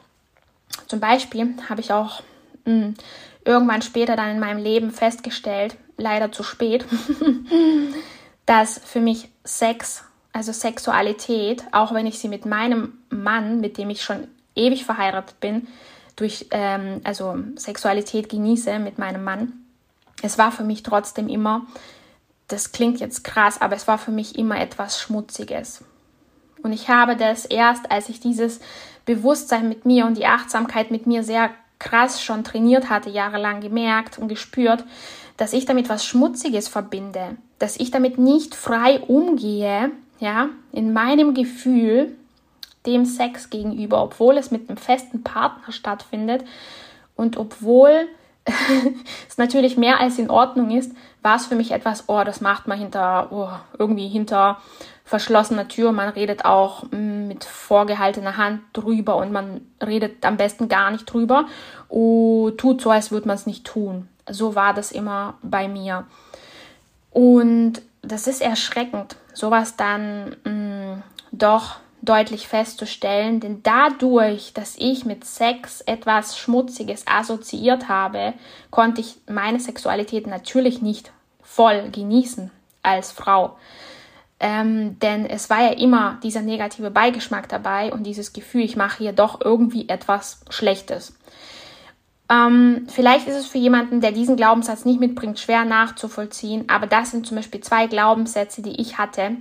Zum 0.88 1.00
Beispiel 1.00 1.53
habe 1.69 1.81
ich 1.81 1.93
auch 1.93 2.23
mh, 2.65 2.73
hm, 2.73 2.93
irgendwann 3.45 3.81
später 3.81 4.15
dann 4.15 4.29
in 4.29 4.39
meinem 4.39 4.63
Leben 4.63 4.91
festgestellt, 4.91 5.77
leider 5.97 6.31
zu 6.31 6.43
spät, 6.43 6.85
dass 8.45 8.79
für 8.83 9.00
mich 9.00 9.29
Sex, 9.43 10.03
also 10.31 10.51
Sexualität, 10.51 11.63
auch 11.71 11.93
wenn 11.93 12.05
ich 12.05 12.19
sie 12.19 12.29
mit 12.29 12.45
meinem 12.45 13.00
Mann, 13.09 13.59
mit 13.59 13.77
dem 13.77 13.89
ich 13.89 14.03
schon 14.03 14.27
ewig 14.55 14.85
verheiratet 14.85 15.39
bin, 15.39 15.67
durch 16.15 16.47
ähm, 16.51 17.01
also 17.03 17.38
Sexualität 17.55 18.29
genieße 18.29 18.79
mit 18.79 18.97
meinem 18.97 19.23
Mann, 19.23 19.53
es 20.21 20.38
war 20.38 20.51
für 20.51 20.63
mich 20.63 20.83
trotzdem 20.83 21.27
immer, 21.27 21.65
das 22.47 22.71
klingt 22.71 23.00
jetzt 23.00 23.23
krass, 23.23 23.62
aber 23.62 23.75
es 23.75 23.88
war 23.88 23.97
für 23.97 24.12
mich 24.12 24.38
immer 24.38 24.59
etwas 24.59 25.00
Schmutziges. 25.00 25.83
Und 26.62 26.71
ich 26.71 26.88
habe 26.88 27.17
das 27.17 27.45
erst, 27.45 27.91
als 27.91 28.09
ich 28.09 28.19
dieses 28.19 28.62
Bewusstsein 29.05 29.67
mit 29.67 29.85
mir 29.85 30.05
und 30.05 30.17
die 30.17 30.25
Achtsamkeit 30.25 30.91
mit 30.91 31.07
mir 31.07 31.23
sehr 31.23 31.50
krass 31.83 32.23
schon 32.23 32.43
trainiert 32.43 32.89
hatte, 32.89 33.09
jahrelang 33.09 33.59
gemerkt 33.59 34.17
und 34.17 34.29
gespürt, 34.29 34.85
dass 35.37 35.53
ich 35.53 35.65
damit 35.65 35.89
was 35.89 36.05
Schmutziges 36.05 36.67
verbinde, 36.67 37.37
dass 37.59 37.77
ich 37.77 37.91
damit 37.91 38.17
nicht 38.17 38.55
frei 38.55 38.99
umgehe, 39.01 39.91
ja, 40.19 40.49
in 40.71 40.93
meinem 40.93 41.33
Gefühl 41.33 42.15
dem 42.85 43.05
Sex 43.05 43.49
gegenüber, 43.49 44.01
obwohl 44.01 44.37
es 44.37 44.51
mit 44.51 44.69
einem 44.69 44.77
festen 44.77 45.23
Partner 45.23 45.73
stattfindet 45.73 46.43
und 47.15 47.37
obwohl 47.37 48.07
es 49.29 49.37
natürlich 49.37 49.77
mehr 49.77 49.99
als 49.99 50.17
in 50.17 50.29
Ordnung 50.29 50.71
ist, 50.71 50.91
war 51.21 51.35
es 51.35 51.45
für 51.45 51.55
mich 51.55 51.71
etwas, 51.71 52.05
oh, 52.07 52.23
das 52.23 52.41
macht 52.41 52.67
man 52.67 52.77
hinter, 52.77 53.31
oh, 53.31 53.49
irgendwie 53.77 54.07
hinter 54.07 54.61
verschlossener 55.03 55.67
Tür. 55.67 55.91
Man 55.91 56.10
redet 56.10 56.45
auch 56.45 56.83
mm, 56.91 57.27
mit 57.27 57.43
vorgehaltener 57.43 58.38
Hand 58.38 58.62
drüber 58.74 59.17
und 59.17 59.31
man 59.31 59.62
redet 59.86 60.25
am 60.25 60.38
besten 60.38 60.69
gar 60.69 60.91
nicht 60.91 61.05
drüber 61.05 61.45
und 61.89 62.57
tut 62.57 62.81
so, 62.81 62.89
als 62.89 63.12
würde 63.12 63.27
man 63.27 63.36
es 63.36 63.45
nicht 63.45 63.65
tun. 63.65 64.07
So 64.29 64.55
war 64.55 64.74
das 64.74 64.91
immer 64.91 65.36
bei 65.41 65.67
mir. 65.67 66.05
Und 67.12 67.81
das 68.01 68.27
ist 68.27 68.41
erschreckend, 68.41 69.15
sowas 69.33 69.75
dann 69.75 70.36
mh, 70.43 70.51
mm, 70.51 71.03
doch 71.31 71.77
deutlich 72.03 72.50
festzustellen, 72.50 73.39
denn 73.39 73.63
dadurch, 73.63 74.53
dass 74.53 74.75
ich 74.77 75.05
mit 75.05 75.24
Sex 75.24 75.79
etwas 75.81 76.38
Schmutziges 76.38 77.05
assoziiert 77.07 77.88
habe, 77.88 78.33
konnte 78.72 79.00
ich 79.00 79.15
meine 79.27 79.60
Sexualität 79.60 80.27
natürlich 80.27 80.81
nicht 80.81 81.13
voll 81.41 81.89
genießen 81.91 82.51
als 82.81 83.13
Frau. 83.13 83.57
Ähm, 84.45 85.00
denn 85.00 85.25
es 85.25 85.50
war 85.50 85.62
ja 85.62 85.69
immer 85.69 86.19
dieser 86.21 86.41
negative 86.41 86.91
Beigeschmack 86.91 87.47
dabei 87.47 87.93
und 87.93 88.03
dieses 88.03 88.33
Gefühl, 88.33 88.63
ich 88.63 88.75
mache 88.75 88.97
hier 88.97 89.13
doch 89.13 89.39
irgendwie 89.39 89.88
etwas 89.88 90.41
Schlechtes. 90.50 91.13
Ähm, 92.29 92.85
vielleicht 92.89 93.29
ist 93.29 93.38
es 93.38 93.47
für 93.47 93.57
jemanden, 93.57 94.01
der 94.01 94.12
diesen 94.12 94.35
Glaubenssatz 94.35 94.83
nicht 94.83 95.00
mitbringt, 95.00 95.39
schwer 95.39 95.63
nachzuvollziehen, 95.63 96.65
aber 96.67 96.88
das 96.88 97.12
sind 97.12 97.25
zum 97.25 97.38
Beispiel 97.38 97.62
zwei 97.62 97.88
Glaubenssätze, 97.88 98.62
die 98.62 98.81
ich 98.81 98.97
hatte. 98.97 99.38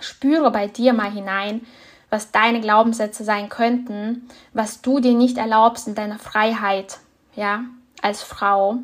Spüre 0.00 0.50
bei 0.50 0.66
dir 0.66 0.92
mal 0.92 1.10
hinein, 1.10 1.62
was 2.10 2.30
deine 2.30 2.60
Glaubenssätze 2.60 3.24
sein 3.24 3.48
könnten, 3.48 4.28
was 4.52 4.82
du 4.82 5.00
dir 5.00 5.14
nicht 5.14 5.38
erlaubst 5.38 5.88
in 5.88 5.94
deiner 5.94 6.18
Freiheit, 6.18 6.98
ja, 7.36 7.64
als 8.02 8.22
Frau, 8.22 8.80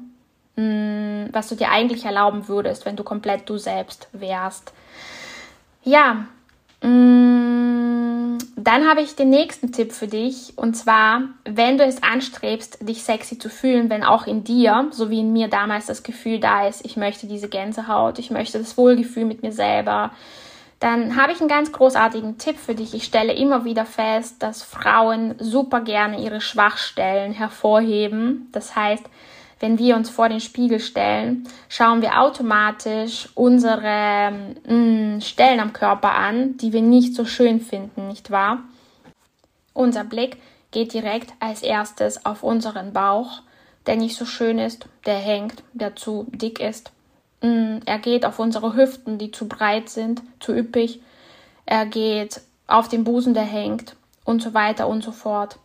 mh, 0.57 0.63
mm, 0.65 1.29
was 1.33 1.49
du 1.49 1.57
dir 1.57 1.71
eigentlich 1.71 2.07
erlauben 2.07 2.49
würdest, 2.49 2.87
wenn 2.87 2.97
du 2.97 3.05
komplett 3.05 3.51
du 3.51 3.59
selbst 3.59 4.09
wärst. 4.13 4.73
Ja, 5.85 6.27
mh, 6.83 6.89
mm, 6.89 8.39
dann 8.57 8.89
habe 8.89 9.01
ich 9.01 9.17
den 9.17 9.31
nächsten 9.31 9.73
Tipp 9.73 9.93
für 9.93 10.07
dich 10.07 10.53
und 10.57 10.75
zwar, 10.75 11.23
wenn 11.45 11.79
du 11.79 11.85
es 11.85 12.03
anstrebst, 12.03 12.87
dich 12.89 13.03
sexy 13.03 13.39
zu 13.39 13.49
fühlen, 13.49 13.91
wenn 13.91 14.05
auch 14.05 14.27
in 14.27 14.45
dir, 14.45 14.87
so 14.93 15.11
wie 15.11 15.21
in 15.21 15.33
mir 15.33 15.49
damals 15.49 15.87
das 15.87 16.03
Gefühl 16.05 16.39
da 16.39 16.69
ist, 16.69 16.85
ich 16.85 16.97
möchte 16.97 17.27
diese 17.27 17.49
Gänsehaut, 17.49 18.19
ich 18.21 18.31
möchte 18.31 18.59
das 18.59 18.77
Wohlgefühl 18.77 19.25
mit 19.25 19.43
mir 19.43 19.53
selber, 19.53 20.13
dann 20.79 21.17
habe 21.17 21.33
ich 21.33 21.41
einen 21.41 21.49
ganz 21.49 21.71
großartigen 21.71 22.39
Tipp 22.39 22.59
für 22.59 22.75
dich. 22.75 22.93
Ich 22.93 23.05
stelle 23.05 23.33
immer 23.33 23.65
wieder 23.65 23.87
fest, 23.87 24.43
dass 24.43 24.65
Frauen 24.65 25.37
super 25.39 25.81
gerne 25.81 26.21
ihre 26.21 26.41
Schwachstellen 26.41 27.33
hervorheben. 27.33 28.49
Das 28.51 28.75
heißt, 28.75 29.05
wenn 29.63 29.79
wir 29.79 29.95
uns 29.95 30.11
vor 30.11 30.29
den 30.29 30.41
Spiegel 30.41 30.81
stellen, 30.81 31.49
schauen 31.69 32.03
wir 32.03 32.21
automatisch 32.21 33.29
unsere 33.37 34.33
mh, 34.67 34.75
mm, 34.75 35.21
Stellen 35.21 35.61
am 35.61 35.73
Körper 35.73 36.17
an, 36.17 36.57
die 36.57 36.73
wir 36.73 36.83
nicht 36.83 37.15
so 37.15 37.25
schön 37.25 37.61
finden, 37.61 38.09
nicht 38.09 38.33
wahr? 38.33 38.59
Unser 39.73 40.03
Blick 40.03 40.39
geht 40.73 40.93
direkt 40.93 41.33
als 41.39 41.63
erstes 41.63 42.27
auf 42.27 42.43
unseren 42.43 42.93
Bauch, 42.93 43.43
der 43.87 43.95
nicht 43.95 44.17
so 44.17 44.25
schön 44.25 44.59
ist, 44.59 44.87
der 45.07 45.19
hängt, 45.19 45.63
der 45.75 45.95
zu 45.95 46.27
dick 46.31 46.59
ist. 46.59 46.91
Mm, 47.41 47.79
er 47.87 48.01
geht 48.01 48.27
auf 48.27 48.41
unsere 48.41 48.75
Hüften, 48.75 49.17
die 49.17 49.31
zu 49.31 49.47
breit 49.47 49.89
sind, 49.89 50.23
zu 50.41 50.53
üppig. 50.53 51.01
Er 51.67 51.87
geht 51.87 52.41
auf 52.67 52.89
den 52.89 53.05
Busen, 53.05 53.33
der 53.33 53.45
hängt 53.45 53.95
und 54.25 54.43
so 54.43 54.55
weiter 54.55 54.89
und 54.89 55.05
so 55.05 55.13
fort. 55.13 55.61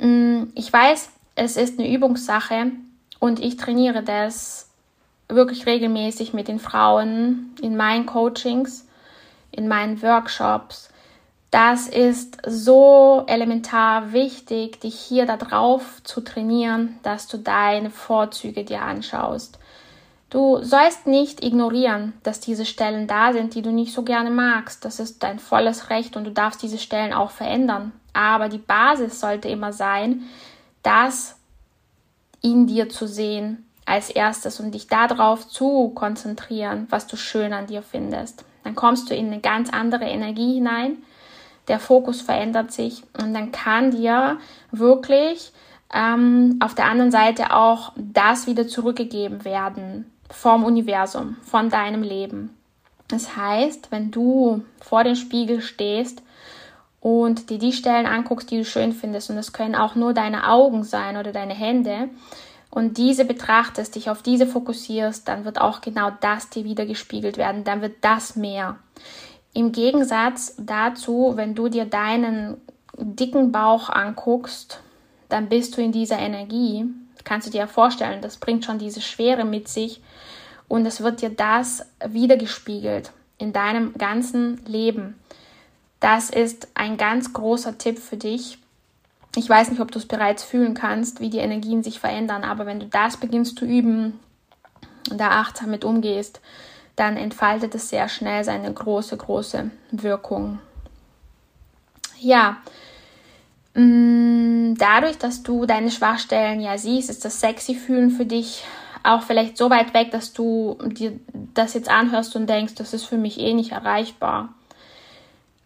Mm, 0.00 0.46
ich 0.56 0.72
weiß, 0.72 1.10
es 1.36 1.56
ist 1.56 1.78
eine 1.78 1.88
Übungssache 1.88 2.72
und 3.18 3.40
ich 3.40 3.56
trainiere 3.56 4.02
das 4.02 4.68
wirklich 5.28 5.66
regelmäßig 5.66 6.32
mit 6.32 6.48
den 6.48 6.58
Frauen 6.58 7.54
in 7.60 7.76
meinen 7.76 8.06
Coachings, 8.06 8.86
in 9.50 9.68
meinen 9.68 10.00
Workshops. 10.02 10.88
Das 11.50 11.88
ist 11.88 12.38
so 12.46 13.24
elementar 13.26 14.12
wichtig, 14.12 14.80
dich 14.80 14.94
hier 14.94 15.24
darauf 15.26 16.02
zu 16.04 16.20
trainieren, 16.20 16.98
dass 17.02 17.26
du 17.26 17.38
deine 17.38 17.90
Vorzüge 17.90 18.64
dir 18.64 18.82
anschaust. 18.82 19.58
Du 20.30 20.62
sollst 20.62 21.06
nicht 21.06 21.42
ignorieren, 21.42 22.12
dass 22.22 22.40
diese 22.40 22.66
Stellen 22.66 23.06
da 23.06 23.32
sind, 23.32 23.54
die 23.54 23.62
du 23.62 23.70
nicht 23.70 23.94
so 23.94 24.02
gerne 24.02 24.30
magst. 24.30 24.84
Das 24.84 25.00
ist 25.00 25.22
dein 25.22 25.38
volles 25.38 25.88
Recht 25.88 26.16
und 26.16 26.24
du 26.24 26.30
darfst 26.30 26.62
diese 26.62 26.76
Stellen 26.76 27.14
auch 27.14 27.30
verändern. 27.30 27.92
Aber 28.12 28.50
die 28.50 28.58
Basis 28.58 29.20
sollte 29.20 29.48
immer 29.48 29.72
sein, 29.72 30.24
das 30.82 31.37
in 32.42 32.66
dir 32.66 32.88
zu 32.88 33.06
sehen 33.06 33.64
als 33.84 34.10
erstes 34.10 34.60
und 34.60 34.72
dich 34.72 34.86
darauf 34.86 35.48
zu 35.48 35.90
konzentrieren, 35.90 36.86
was 36.90 37.06
du 37.06 37.16
schön 37.16 37.52
an 37.52 37.66
dir 37.66 37.82
findest. 37.82 38.44
Dann 38.64 38.74
kommst 38.74 39.10
du 39.10 39.14
in 39.14 39.28
eine 39.28 39.40
ganz 39.40 39.70
andere 39.70 40.04
Energie 40.04 40.54
hinein. 40.54 40.98
Der 41.68 41.80
Fokus 41.80 42.20
verändert 42.20 42.72
sich 42.72 43.02
und 43.20 43.34
dann 43.34 43.52
kann 43.52 43.90
dir 43.90 44.38
wirklich 44.70 45.52
ähm, 45.94 46.58
auf 46.60 46.74
der 46.74 46.86
anderen 46.86 47.10
Seite 47.10 47.54
auch 47.54 47.92
das 47.96 48.46
wieder 48.46 48.68
zurückgegeben 48.68 49.44
werden, 49.44 50.10
vom 50.30 50.64
Universum, 50.64 51.36
von 51.42 51.70
deinem 51.70 52.02
Leben. 52.02 52.54
Das 53.08 53.36
heißt, 53.36 53.90
wenn 53.90 54.10
du 54.10 54.64
vor 54.80 55.02
dem 55.02 55.14
Spiegel 55.14 55.62
stehst 55.62 56.22
und 57.00 57.50
dir 57.50 57.58
die 57.58 57.72
Stellen 57.72 58.06
anguckst, 58.06 58.50
die 58.50 58.58
du 58.58 58.64
schön 58.64 58.92
findest, 58.92 59.30
und 59.30 59.36
das 59.36 59.52
können 59.52 59.74
auch 59.74 59.94
nur 59.94 60.14
deine 60.14 60.48
Augen 60.48 60.84
sein 60.84 61.16
oder 61.16 61.32
deine 61.32 61.54
Hände, 61.54 62.08
und 62.70 62.98
diese 62.98 63.24
betrachtest, 63.24 63.94
dich 63.94 64.10
auf 64.10 64.22
diese 64.22 64.46
fokussierst, 64.46 65.26
dann 65.26 65.44
wird 65.44 65.60
auch 65.60 65.80
genau 65.80 66.10
das 66.20 66.50
dir 66.50 66.64
wieder 66.64 66.84
gespiegelt 66.84 67.38
werden, 67.38 67.64
dann 67.64 67.80
wird 67.80 67.96
das 68.02 68.36
mehr. 68.36 68.76
Im 69.54 69.72
Gegensatz 69.72 70.54
dazu, 70.58 71.32
wenn 71.34 71.54
du 71.54 71.68
dir 71.68 71.86
deinen 71.86 72.58
dicken 72.96 73.52
Bauch 73.52 73.88
anguckst, 73.88 74.80
dann 75.28 75.48
bist 75.48 75.76
du 75.76 75.82
in 75.82 75.92
dieser 75.92 76.18
Energie. 76.18 76.84
Kannst 77.24 77.46
du 77.46 77.50
dir 77.50 77.58
ja 77.58 77.66
vorstellen, 77.66 78.20
das 78.20 78.36
bringt 78.36 78.64
schon 78.64 78.78
diese 78.78 79.00
Schwere 79.00 79.44
mit 79.44 79.68
sich. 79.68 80.02
Und 80.68 80.84
es 80.84 81.02
wird 81.02 81.22
dir 81.22 81.30
das 81.30 81.86
wiedergespiegelt 82.06 83.12
in 83.38 83.52
deinem 83.52 83.94
ganzen 83.94 84.64
Leben. 84.66 85.18
Das 86.00 86.30
ist 86.30 86.68
ein 86.74 86.96
ganz 86.96 87.32
großer 87.32 87.78
Tipp 87.78 87.98
für 87.98 88.16
dich. 88.16 88.58
Ich 89.36 89.48
weiß 89.48 89.70
nicht, 89.70 89.80
ob 89.80 89.90
du 89.90 89.98
es 89.98 90.06
bereits 90.06 90.42
fühlen 90.42 90.74
kannst, 90.74 91.20
wie 91.20 91.30
die 91.30 91.38
Energien 91.38 91.82
sich 91.82 92.00
verändern, 92.00 92.44
aber 92.44 92.66
wenn 92.66 92.80
du 92.80 92.86
das 92.86 93.16
beginnst 93.16 93.58
zu 93.58 93.64
üben 93.64 94.18
und 95.10 95.18
da 95.18 95.30
achtsam 95.40 95.70
mit 95.70 95.84
umgehst, 95.84 96.40
dann 96.96 97.16
entfaltet 97.16 97.74
es 97.74 97.90
sehr 97.90 98.08
schnell 98.08 98.42
seine 98.42 98.72
große, 98.72 99.16
große 99.16 99.70
Wirkung. 99.92 100.58
Ja, 102.18 102.58
Mm, 103.78 104.74
dadurch, 104.76 105.18
dass 105.18 105.44
du 105.44 105.64
deine 105.64 105.92
Schwachstellen 105.92 106.60
ja 106.60 106.76
siehst, 106.76 107.10
ist 107.10 107.24
das 107.24 107.38
sexy 107.38 107.76
fühlen 107.76 108.10
für 108.10 108.26
dich 108.26 108.64
auch 109.04 109.22
vielleicht 109.22 109.56
so 109.56 109.70
weit 109.70 109.94
weg, 109.94 110.10
dass 110.10 110.32
du 110.32 110.76
dir 110.84 111.12
das 111.54 111.74
jetzt 111.74 111.88
anhörst 111.88 112.34
und 112.34 112.48
denkst, 112.48 112.74
das 112.74 112.92
ist 112.92 113.04
für 113.04 113.16
mich 113.16 113.38
eh 113.38 113.54
nicht 113.54 113.70
erreichbar. 113.70 114.48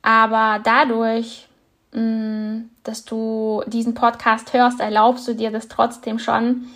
Aber 0.02 0.60
dadurch, 0.62 1.48
mm, 1.92 2.62
dass 2.82 3.04
du 3.04 3.62
diesen 3.66 3.94
Podcast 3.94 4.52
hörst, 4.52 4.80
erlaubst 4.80 5.26
du 5.28 5.34
dir 5.34 5.50
das 5.50 5.68
trotzdem 5.68 6.18
schon 6.18 6.66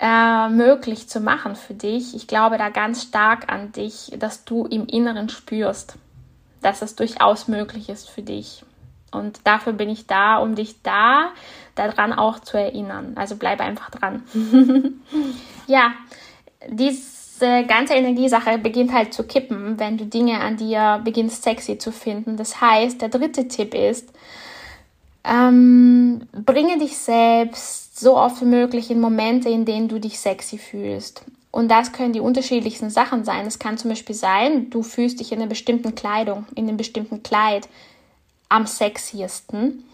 äh, 0.00 0.48
möglich 0.48 1.08
zu 1.08 1.20
machen 1.20 1.56
für 1.56 1.74
dich. 1.74 2.14
Ich 2.14 2.26
glaube 2.26 2.58
da 2.58 2.68
ganz 2.68 3.02
stark 3.02 3.50
an 3.50 3.72
dich, 3.72 4.12
dass 4.18 4.44
du 4.44 4.66
im 4.66 4.86
Inneren 4.86 5.28
spürst, 5.28 5.94
dass 6.62 6.82
es 6.82 6.96
durchaus 6.96 7.48
möglich 7.48 7.88
ist 7.88 8.10
für 8.10 8.22
dich. 8.22 8.64
Und 9.10 9.40
dafür 9.44 9.72
bin 9.72 9.88
ich 9.88 10.06
da, 10.06 10.36
um 10.36 10.54
dich 10.54 10.82
da 10.82 11.30
daran 11.74 12.12
auch 12.12 12.40
zu 12.40 12.58
erinnern. 12.58 13.12
Also 13.16 13.36
bleib 13.36 13.60
einfach 13.60 13.90
dran. 13.90 14.22
ja, 15.66 15.92
diese 17.38 17.64
ganze 17.64 17.94
Energiesache 17.94 18.58
beginnt 18.58 18.92
halt 18.92 19.14
zu 19.14 19.22
kippen, 19.22 19.78
wenn 19.78 19.96
du 19.96 20.06
Dinge 20.06 20.40
an 20.40 20.56
dir 20.56 21.00
beginnst 21.04 21.44
sexy 21.44 21.78
zu 21.78 21.92
finden. 21.92 22.36
Das 22.36 22.60
heißt, 22.60 23.00
der 23.00 23.08
dritte 23.08 23.46
Tipp 23.46 23.74
ist, 23.74 24.08
ähm, 25.24 26.22
bringe 26.32 26.78
dich 26.78 26.96
selbst 26.98 28.00
so 28.00 28.16
oft 28.16 28.40
wie 28.40 28.46
möglich 28.46 28.90
in 28.90 29.00
Momente, 29.00 29.48
in 29.48 29.64
denen 29.64 29.88
du 29.88 30.00
dich 30.00 30.18
sexy 30.18 30.58
fühlst. 30.58 31.22
Und 31.50 31.68
das 31.70 31.92
können 31.92 32.12
die 32.12 32.20
unterschiedlichsten 32.20 32.90
Sachen 32.90 33.24
sein. 33.24 33.46
Es 33.46 33.58
kann 33.58 33.78
zum 33.78 33.90
Beispiel 33.90 34.14
sein, 34.14 34.70
du 34.70 34.82
fühlst 34.82 35.20
dich 35.20 35.32
in 35.32 35.38
einer 35.38 35.48
bestimmten 35.48 35.94
Kleidung, 35.94 36.46
in 36.54 36.68
einem 36.68 36.76
bestimmten 36.76 37.22
Kleid 37.22 37.68
am 38.48 38.66
sexiesten. 38.66 39.84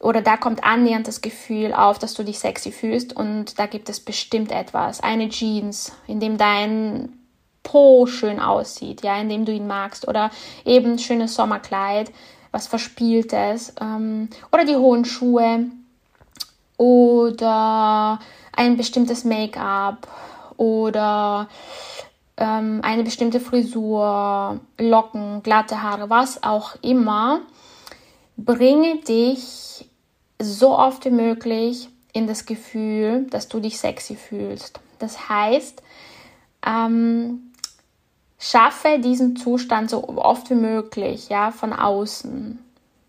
Oder 0.00 0.22
da 0.22 0.38
kommt 0.38 0.64
annähernd 0.64 1.06
das 1.06 1.20
Gefühl 1.20 1.74
auf, 1.74 1.98
dass 1.98 2.14
du 2.14 2.24
dich 2.24 2.38
sexy 2.38 2.72
fühlst 2.72 3.14
und 3.14 3.58
da 3.58 3.66
gibt 3.66 3.90
es 3.90 4.00
bestimmt 4.00 4.50
etwas. 4.50 5.00
Eine 5.00 5.28
Jeans, 5.28 5.92
in 6.06 6.20
dem 6.20 6.38
dein 6.38 7.20
Po 7.62 8.06
schön 8.06 8.40
aussieht, 8.40 9.02
ja, 9.02 9.20
in 9.20 9.28
dem 9.28 9.44
du 9.44 9.52
ihn 9.52 9.66
magst. 9.66 10.08
Oder 10.08 10.30
eben 10.64 10.98
schönes 10.98 11.34
Sommerkleid, 11.34 12.10
was 12.50 12.66
Verspieltes. 12.66 13.74
Ähm, 13.78 14.30
oder 14.50 14.64
die 14.64 14.76
hohen 14.76 15.04
Schuhe. 15.04 15.66
Oder 16.78 18.18
ein 18.56 18.78
bestimmtes 18.78 19.24
Make-up. 19.24 20.08
Oder 20.56 21.48
ähm, 22.38 22.80
eine 22.82 23.04
bestimmte 23.04 23.38
Frisur, 23.38 24.60
Locken, 24.78 25.42
glatte 25.42 25.82
Haare, 25.82 26.08
was 26.08 26.42
auch 26.42 26.76
immer. 26.80 27.40
Bringe 28.38 28.96
dich 29.02 29.89
so 30.40 30.76
oft 30.76 31.04
wie 31.04 31.10
möglich 31.10 31.88
in 32.12 32.26
das 32.26 32.46
Gefühl, 32.46 33.26
dass 33.30 33.48
du 33.48 33.60
dich 33.60 33.78
sexy 33.78 34.16
fühlst. 34.16 34.80
Das 34.98 35.28
heißt, 35.28 35.82
ähm, 36.66 37.52
schaffe 38.38 38.98
diesen 38.98 39.36
Zustand 39.36 39.90
so 39.90 40.08
oft 40.08 40.50
wie 40.50 40.54
möglich, 40.54 41.28
ja, 41.28 41.50
von 41.50 41.72
außen, 41.72 42.58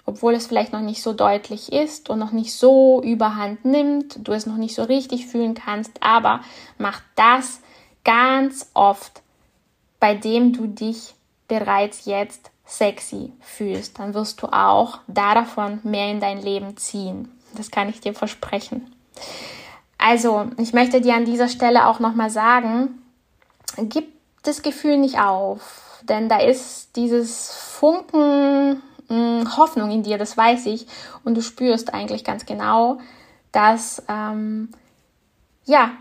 obwohl 0.06 0.34
es 0.34 0.48
vielleicht 0.48 0.74
noch 0.74 0.82
nicht 0.82 1.02
so 1.02 1.14
deutlich 1.14 1.72
ist 1.72 2.10
und 2.10 2.20
noch 2.20 2.32
nicht 2.32 2.54
so 2.54 3.02
überhand 3.02 3.66
nimmt, 3.66 4.28
du 4.28 4.34
es 4.34 4.46
noch 4.46 4.58
nicht 4.58 4.76
so 4.76 4.84
richtig 4.84 5.28
fühlen 5.28 5.54
kannst, 5.54 5.92
aber 6.02 6.42
mach 6.78 7.02
das 7.16 7.62
ganz 8.04 8.70
oft, 8.74 9.22
bei 10.00 10.16
dem 10.16 10.54
du 10.54 10.68
dich 10.68 11.14
bereits 11.48 12.06
jetzt 12.06 12.51
sexy 12.72 13.34
fühlst, 13.42 14.00
dann 14.00 14.14
wirst 14.14 14.42
du 14.42 14.48
auch 14.48 15.00
davon 15.08 15.82
mehr 15.84 16.10
in 16.10 16.22
dein 16.22 16.42
Leben 16.42 16.78
ziehen. 16.78 17.30
Das 17.54 17.70
kann 17.70 17.90
ich 17.90 18.00
dir 18.00 18.14
versprechen. 18.14 18.94
Also, 19.98 20.48
ich 20.58 20.72
möchte 20.72 21.02
dir 21.02 21.16
an 21.16 21.26
dieser 21.26 21.50
Stelle 21.50 21.86
auch 21.86 22.00
nochmal 22.00 22.30
sagen, 22.30 23.04
gib 23.78 24.08
das 24.44 24.62
Gefühl 24.62 24.98
nicht 24.98 25.20
auf, 25.20 26.02
denn 26.04 26.30
da 26.30 26.40
ist 26.40 26.96
dieses 26.96 27.52
Funken 27.52 28.82
mh, 29.10 29.42
hm, 29.42 29.58
Hoffnung 29.58 29.92
in 29.92 30.04
dir, 30.04 30.18
das 30.18 30.38
weiß 30.38 30.66
ich, 30.68 30.88
und 31.26 31.36
du 31.36 31.42
spürst 31.42 31.94
eigentlich 31.94 32.24
ganz 32.24 32.46
genau, 32.46 33.00
dass 33.52 34.02
ähm, 34.08 34.70
ja, 35.66 35.92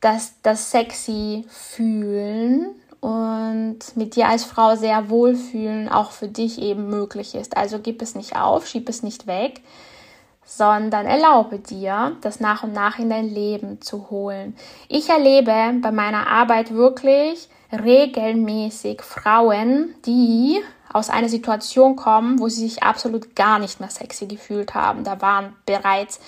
dass 0.00 0.40
das 0.42 0.70
sexy 0.70 1.44
fühlen 1.48 2.74
und 3.00 3.78
mit 3.94 4.16
dir 4.16 4.28
als 4.28 4.44
Frau 4.44 4.76
sehr 4.76 5.08
wohlfühlen 5.08 5.88
auch 5.88 6.10
für 6.10 6.28
dich 6.28 6.60
eben 6.60 6.88
möglich 6.88 7.34
ist. 7.34 7.56
Also 7.56 7.78
gib 7.78 8.02
es 8.02 8.14
nicht 8.14 8.36
auf, 8.36 8.66
schieb 8.66 8.88
es 8.88 9.02
nicht 9.02 9.26
weg, 9.26 9.62
sondern 10.44 11.06
erlaube 11.06 11.58
dir, 11.58 12.16
das 12.20 12.40
nach 12.40 12.62
und 12.62 12.72
nach 12.72 12.98
in 12.98 13.08
dein 13.08 13.28
Leben 13.28 13.80
zu 13.80 14.10
holen. 14.10 14.56
Ich 14.88 15.08
erlebe 15.08 15.74
bei 15.80 15.92
meiner 15.92 16.26
Arbeit 16.26 16.74
wirklich 16.74 17.48
regelmäßig 17.72 19.00
Frauen, 19.02 19.94
die 20.04 20.60
aus 20.92 21.08
einer 21.08 21.28
Situation 21.28 21.96
kommen, 21.96 22.40
wo 22.40 22.48
sie 22.48 22.68
sich 22.68 22.82
absolut 22.82 23.36
gar 23.36 23.58
nicht 23.60 23.80
mehr 23.80 23.90
sexy 23.90 24.26
gefühlt 24.26 24.74
haben. 24.74 25.04
Da 25.04 25.20
waren 25.20 25.54
bereits 25.64 26.20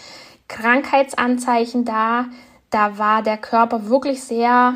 Krankheitsanzeichen 0.48 1.84
da, 1.84 2.26
da 2.70 2.96
war 2.96 3.22
der 3.22 3.38
Körper 3.38 3.88
wirklich 3.88 4.22
sehr 4.22 4.74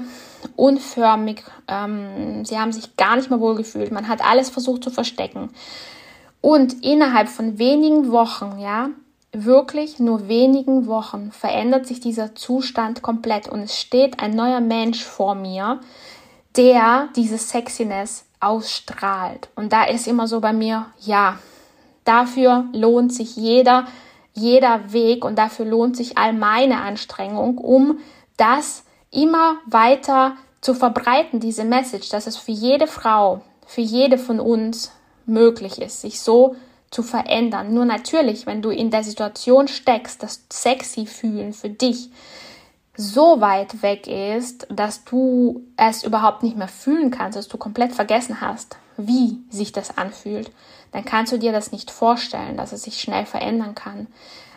unförmig. 0.57 1.43
Ähm, 1.69 2.45
sie 2.45 2.59
haben 2.59 2.73
sich 2.73 2.97
gar 2.97 3.17
nicht 3.17 3.31
mehr 3.31 3.41
wohl 3.41 3.57
gefühlt. 3.57 3.93
Man 3.93 4.09
hat 4.09 4.25
alles 4.25 4.51
versucht 4.51 4.85
zu 4.85 4.91
verstecken. 4.91 5.51
Und 6.41 6.85
innerhalb 6.85 7.29
von 7.29 7.59
wenigen 7.59 8.13
Wochen, 8.13 8.59
ja, 8.59 8.91
wirklich 9.33 9.99
nur 9.99 10.29
wenigen 10.29 10.87
Wochen 10.87 11.33
verändert 11.33 11.87
sich 11.87 12.01
dieser 12.01 12.35
Zustand 12.35 13.03
komplett 13.03 13.49
und 13.49 13.61
es 13.61 13.79
steht 13.79 14.21
ein 14.21 14.31
neuer 14.31 14.61
Mensch 14.61 15.05
vor 15.05 15.35
mir, 15.35 15.81
der 16.57 17.09
diese 17.17 17.37
Sexiness 17.37 18.25
ausstrahlt. 18.41 19.49
Und 19.57 19.73
da 19.73 19.85
ist 19.85 20.07
immer 20.07 20.27
so 20.27 20.41
bei 20.41 20.53
mir, 20.53 20.87
ja, 21.01 21.39
dafür 22.05 22.67
lohnt 22.73 23.13
sich 23.13 23.37
jeder, 23.37 23.87
jeder 24.33 24.93
Weg 24.93 25.25
und 25.25 25.37
dafür 25.39 25.67
lohnt 25.67 25.97
sich 25.97 26.17
all 26.17 26.33
meine 26.33 26.81
Anstrengung, 26.81 27.59
um 27.59 27.99
das 28.37 28.85
immer 29.17 29.57
weiter 29.67 30.37
zu 30.61 30.75
verbreiten, 30.75 31.41
diese 31.41 31.65
Message, 31.65 32.09
dass 32.11 32.27
es 32.27 32.37
für 32.37 32.53
jede 32.53 32.87
Frau, 32.87 33.43
für 33.67 33.81
jede 33.81 34.19
von 34.19 34.41
uns 34.41 34.93
möglich 35.27 35.81
ist, 35.81 36.03
sich 36.03 36.21
so 36.21 36.57
zu 36.91 37.03
verändern. 37.03 37.75
Nur 37.75 37.85
natürlich, 37.85 38.47
wenn 38.47 38.63
du 38.63 38.71
in 38.71 38.91
der 38.91 39.03
Situation 39.03 39.69
steckst, 39.69 40.23
dass 40.23 40.45
sexy 40.51 41.07
fühlen 41.07 41.53
für 41.53 41.69
dich 41.69 42.11
so 42.97 43.41
weit 43.41 43.83
weg 43.83 44.07
ist, 44.07 44.67
dass 44.71 45.05
du 45.05 45.63
es 45.77 46.03
überhaupt 46.03 46.43
nicht 46.43 46.57
mehr 46.57 46.69
fühlen 46.69 47.11
kannst, 47.11 47.37
dass 47.37 47.49
du 47.49 47.59
komplett 47.59 47.93
vergessen 47.93 48.41
hast, 48.41 48.79
wie 48.97 49.39
sich 49.51 49.73
das 49.73 49.99
anfühlt, 49.99 50.51
dann 50.93 51.05
kannst 51.05 51.33
du 51.33 51.39
dir 51.39 51.53
das 51.53 51.73
nicht 51.73 51.91
vorstellen, 51.91 52.57
dass 52.57 52.73
es 52.73 52.85
sich 52.85 53.01
schnell 53.01 53.27
verändern 53.27 53.75
kann. 53.75 54.07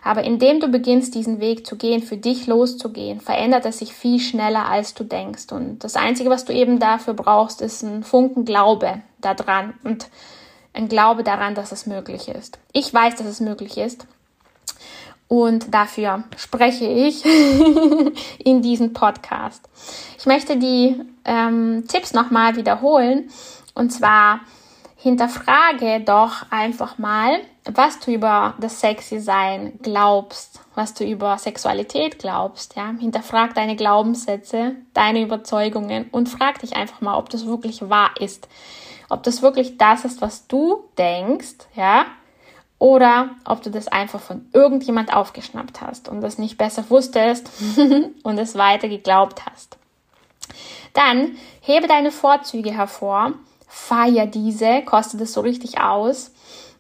Aber 0.03 0.23
indem 0.23 0.59
du 0.59 0.67
beginnst, 0.67 1.15
diesen 1.15 1.39
Weg 1.39 1.65
zu 1.67 1.75
gehen, 1.75 2.01
für 2.01 2.17
dich 2.17 2.47
loszugehen, 2.47 3.19
verändert 3.19 3.65
es 3.65 3.79
sich 3.79 3.93
viel 3.93 4.19
schneller, 4.19 4.65
als 4.65 4.93
du 4.93 5.03
denkst. 5.03 5.51
Und 5.51 5.83
das 5.83 5.95
Einzige, 5.95 6.29
was 6.29 6.45
du 6.45 6.53
eben 6.53 6.79
dafür 6.79 7.13
brauchst, 7.13 7.62
ist 7.62 7.83
ein 7.83 8.03
Funken 8.03 8.45
Glaube 8.45 9.01
daran 9.19 9.73
und 9.83 10.07
ein 10.73 10.88
Glaube 10.88 11.23
daran, 11.23 11.55
dass 11.55 11.71
es 11.71 11.85
möglich 11.85 12.29
ist. 12.29 12.59
Ich 12.71 12.93
weiß, 12.93 13.15
dass 13.15 13.27
es 13.27 13.39
möglich 13.39 13.77
ist. 13.77 14.05
Und 15.27 15.73
dafür 15.73 16.23
spreche 16.38 16.85
ich 16.85 17.23
in 18.43 18.62
diesem 18.63 18.93
Podcast. 18.93 19.62
Ich 20.17 20.25
möchte 20.25 20.57
die 20.57 20.99
ähm, 21.23 21.83
Tipps 21.88 22.13
nochmal 22.13 22.55
wiederholen. 22.55 23.29
Und 23.75 23.91
zwar 23.91 24.39
hinterfrage 25.01 26.01
doch 26.01 26.45
einfach 26.49 26.97
mal, 26.97 27.39
was 27.63 27.99
du 27.99 28.12
über 28.12 28.55
das 28.59 28.81
Sexy 28.81 29.19
Sein 29.19 29.79
glaubst, 29.81 30.59
was 30.75 30.93
du 30.93 31.05
über 31.05 31.38
Sexualität 31.38 32.19
glaubst, 32.19 32.75
ja. 32.75 32.93
Hinterfrag 32.99 33.53
deine 33.55 33.77
Glaubenssätze, 33.77 34.75
deine 34.93 35.21
Überzeugungen 35.21 36.09
und 36.12 36.27
frag 36.27 36.59
dich 36.59 36.75
einfach 36.75 36.99
mal, 36.99 37.17
ob 37.17 37.29
das 37.29 37.45
wirklich 37.45 37.89
wahr 37.89 38.12
ist. 38.19 38.49
Ob 39.09 39.23
das 39.23 39.41
wirklich 39.41 39.77
das 39.77 40.03
ist, 40.03 40.21
was 40.21 40.47
du 40.47 40.83
denkst, 40.97 41.67
ja. 41.75 42.05
Oder 42.77 43.29
ob 43.45 43.62
du 43.62 43.71
das 43.71 43.88
einfach 43.88 44.19
von 44.19 44.49
irgendjemand 44.53 45.13
aufgeschnappt 45.13 45.81
hast 45.81 46.09
und 46.09 46.19
das 46.19 46.38
nicht 46.38 46.57
besser 46.57 46.89
wusstest 46.89 47.49
und 48.23 48.38
es 48.38 48.55
weiter 48.55 48.89
geglaubt 48.89 49.45
hast. 49.49 49.77
Dann 50.93 51.38
hebe 51.62 51.88
deine 51.88 52.12
Vorzüge 52.12 52.71
hervor, 52.71 53.33
feier 53.69 54.25
diese, 54.25 54.82
koste 54.82 55.15
das 55.15 55.32
so 55.32 55.39
richtig 55.39 55.79
aus 55.79 56.32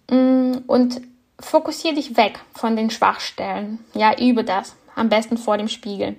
Mm, 0.09 0.53
und 0.67 1.01
fokussiere 1.39 1.95
dich 1.95 2.17
weg 2.17 2.39
von 2.53 2.75
den 2.75 2.89
Schwachstellen. 2.89 3.79
Ja, 3.93 4.19
übe 4.19 4.43
das. 4.43 4.75
Am 4.95 5.09
besten 5.09 5.37
vor 5.37 5.57
dem 5.57 5.67
Spiegel. 5.67 6.17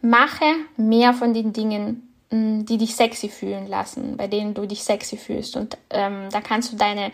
Mache 0.00 0.44
mehr 0.76 1.14
von 1.14 1.34
den 1.34 1.52
Dingen, 1.52 2.08
mm, 2.30 2.64
die 2.64 2.78
dich 2.78 2.96
sexy 2.96 3.28
fühlen 3.28 3.66
lassen, 3.66 4.16
bei 4.16 4.26
denen 4.26 4.54
du 4.54 4.66
dich 4.66 4.82
sexy 4.82 5.16
fühlst. 5.16 5.56
Und 5.56 5.76
ähm, 5.90 6.28
da 6.30 6.40
kannst 6.40 6.72
du 6.72 6.76
deine 6.76 7.12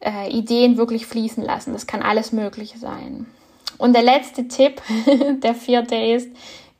äh, 0.00 0.30
Ideen 0.30 0.76
wirklich 0.76 1.06
fließen 1.06 1.42
lassen. 1.42 1.72
Das 1.72 1.86
kann 1.86 2.02
alles 2.02 2.32
Mögliche 2.32 2.78
sein. 2.78 3.26
Und 3.78 3.94
der 3.94 4.02
letzte 4.02 4.48
Tipp, 4.48 4.80
der 5.42 5.54
vierte 5.54 5.96
ist, 5.96 6.28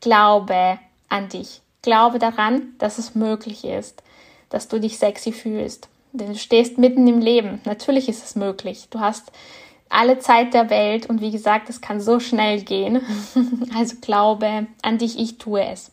glaube 0.00 0.78
an 1.08 1.28
dich. 1.28 1.62
Glaube 1.80 2.18
daran, 2.18 2.74
dass 2.78 2.98
es 2.98 3.14
möglich 3.16 3.64
ist, 3.64 4.02
dass 4.52 4.68
du 4.68 4.78
dich 4.78 4.98
sexy 4.98 5.32
fühlst. 5.32 5.88
Denn 6.12 6.28
du 6.28 6.38
stehst 6.38 6.78
mitten 6.78 7.08
im 7.08 7.20
Leben. 7.20 7.60
Natürlich 7.64 8.08
ist 8.08 8.24
es 8.24 8.36
möglich. 8.36 8.86
Du 8.90 9.00
hast 9.00 9.32
alle 9.88 10.18
Zeit 10.18 10.54
der 10.54 10.70
Welt 10.70 11.06
und 11.06 11.20
wie 11.20 11.30
gesagt, 11.30 11.68
es 11.68 11.80
kann 11.80 12.00
so 12.00 12.20
schnell 12.20 12.62
gehen. 12.62 13.00
Also 13.74 13.96
glaube 14.00 14.66
an 14.82 14.98
dich, 14.98 15.18
ich 15.18 15.38
tue 15.38 15.64
es. 15.64 15.90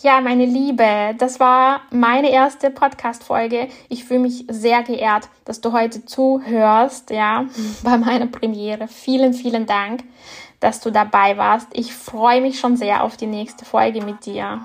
Ja, 0.00 0.20
meine 0.20 0.46
Liebe, 0.46 1.14
das 1.18 1.40
war 1.40 1.80
meine 1.90 2.30
erste 2.30 2.70
Podcast-Folge. 2.70 3.68
Ich 3.88 4.04
fühle 4.04 4.20
mich 4.20 4.44
sehr 4.48 4.82
geehrt, 4.82 5.28
dass 5.44 5.60
du 5.60 5.72
heute 5.72 6.06
zuhörst, 6.06 7.10
ja, 7.10 7.46
bei 7.82 7.98
meiner 7.98 8.26
Premiere. 8.26 8.88
Vielen, 8.88 9.34
vielen 9.34 9.66
Dank, 9.66 10.04
dass 10.60 10.80
du 10.80 10.90
dabei 10.90 11.36
warst. 11.36 11.66
Ich 11.72 11.92
freue 11.92 12.40
mich 12.40 12.60
schon 12.60 12.76
sehr 12.76 13.02
auf 13.02 13.16
die 13.16 13.26
nächste 13.26 13.64
Folge 13.64 14.04
mit 14.04 14.24
dir. 14.24 14.64